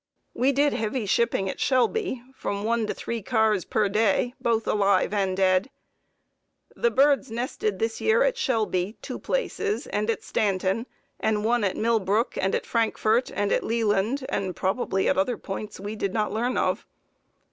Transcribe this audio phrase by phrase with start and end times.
[0.33, 5.13] We did heavy shipping at Shelby, from one to three cars per day, both alive
[5.13, 5.69] and dead.
[6.75, 10.87] The birds nested this year at Shelby, two places, and at Stanton,
[11.19, 15.37] and one at Mill Brook and at Frankfort and at Leeland, and probably at other
[15.37, 16.87] points we did not learn of.